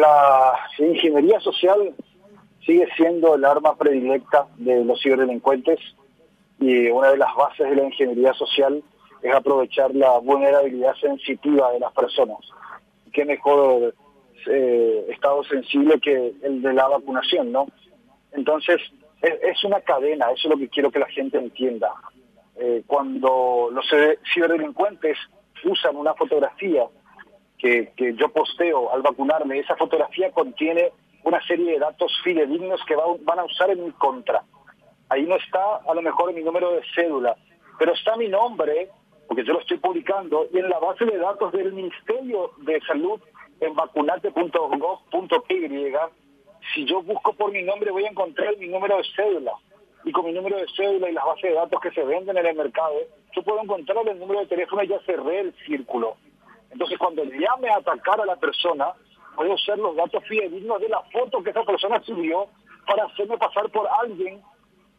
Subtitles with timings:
[0.00, 1.94] La ingeniería social
[2.64, 5.80] sigue siendo el arma predilecta de los ciberdelincuentes
[6.60, 8.82] y una de las bases de la ingeniería social
[9.22, 12.38] es aprovechar la vulnerabilidad sensitiva de las personas.
[13.12, 13.94] Qué mejor
[14.46, 17.66] eh, estado sensible que el de la vacunación, ¿no?
[18.32, 18.80] Entonces,
[19.22, 21.90] es, una cadena, eso es lo que quiero que la gente entienda.
[22.56, 23.86] Eh, cuando los
[24.32, 25.16] ciberdelincuentes
[25.64, 26.84] usan una fotografía
[27.58, 30.92] que, yo posteo al vacunarme, esa fotografía contiene
[31.24, 34.42] una serie de datos fidedignos que van a usar en mi contra.
[35.08, 37.36] Ahí no está a lo mejor mi número de cédula,
[37.78, 38.88] pero está mi nombre,
[39.26, 43.20] porque yo lo estoy publicando, y en la base de datos del Ministerio de Salud
[43.60, 45.92] en vacunate.gov.py,
[46.74, 49.52] si yo busco por mi nombre voy a encontrar mi número de cédula.
[50.04, 52.46] Y con mi número de cédula y las bases de datos que se venden en
[52.46, 52.94] el mercado,
[53.34, 56.16] yo puedo encontrar el número de teléfono y ya cerré el círculo.
[56.70, 58.92] Entonces, cuando llame a atacar a la persona,
[59.36, 62.48] puedo usar los datos fidedignos de la foto que esa persona subió
[62.86, 64.42] para hacerme pasar por alguien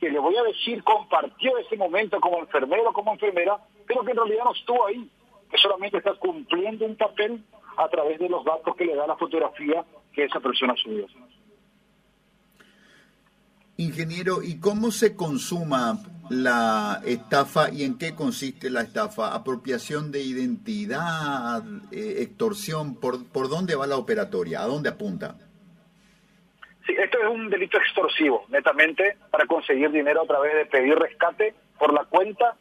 [0.00, 4.16] que le voy a decir compartió ese momento como enfermero como enfermera, pero que en
[4.16, 5.08] realidad no estuvo ahí,
[5.48, 7.44] que solamente está cumpliendo un papel
[7.76, 11.06] a través de los datos que le da la fotografía que esa persona subió.
[13.76, 15.98] Ingeniero, ¿y cómo se consuma
[16.32, 19.34] la estafa y en qué consiste la estafa?
[19.34, 22.96] ¿Apropiación de identidad, eh, extorsión?
[22.96, 24.62] ¿Por, ¿Por dónde va la operatoria?
[24.62, 25.36] ¿A dónde apunta?
[26.86, 31.54] Sí, esto es un delito extorsivo, netamente, para conseguir dinero a través de pedir rescate
[31.78, 32.56] por la cuenta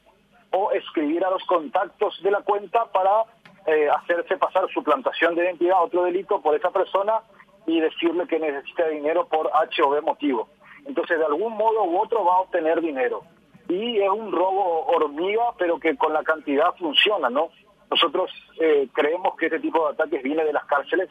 [0.52, 3.24] o escribir a los contactos de la cuenta para
[3.66, 7.22] eh, hacerse pasar su plantación de identidad, otro delito por esa persona
[7.66, 10.50] y decirle que necesita dinero por H o B motivo.
[10.86, 13.24] Entonces, de algún modo u otro va a obtener dinero.
[13.72, 17.52] Y es un robo hormiga, pero que con la cantidad funciona, ¿no?
[17.90, 21.08] Nosotros eh, creemos que este tipo de ataques viene de las cárceles,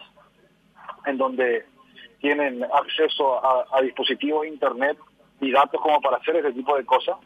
[1.06, 1.64] en donde
[2.18, 4.98] tienen acceso a, dispositivos de Internet
[5.40, 7.16] y datos como para hacer ese tipo de cosas.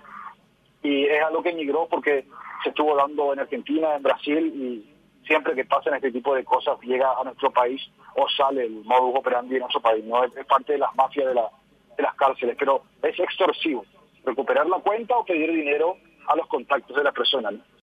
[0.84, 2.26] Y es algo que migró porque
[2.62, 6.78] se estuvo dando en Argentina, en Brasil, y siempre que pasan este tipo de cosas
[6.82, 7.82] llega a nuestro país
[8.14, 10.04] o sale el modus operandi en nuestro país.
[10.04, 10.22] ¿no?
[10.22, 11.50] Es, parte de las mafias de la
[11.96, 13.84] de las cárceles, pero es extorsivo
[14.24, 15.96] recuperar la cuenta o pedir dinero
[16.26, 17.50] a los contactos de la persona.